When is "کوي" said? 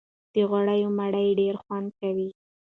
1.99-2.29